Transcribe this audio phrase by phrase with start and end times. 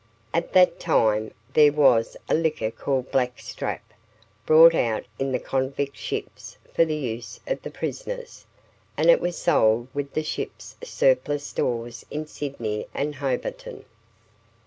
[0.33, 3.83] At that time there was a liquor called "black strap,"
[4.47, 8.47] brought out in the convict ships for the use of the prisoners,
[8.97, 13.83] and it was sold with the ships' surplus stores in Sydney and Hobarton.